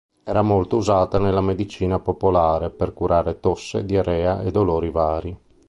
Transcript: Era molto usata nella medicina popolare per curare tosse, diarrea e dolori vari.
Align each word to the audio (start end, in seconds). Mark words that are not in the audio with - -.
Era 0.23 0.41
molto 0.41 0.77
usata 0.77 1.19
nella 1.19 1.41
medicina 1.41 1.99
popolare 1.99 2.71
per 2.71 2.91
curare 2.91 3.39
tosse, 3.39 3.85
diarrea 3.85 4.41
e 4.41 4.49
dolori 4.49 4.89
vari. 4.89 5.37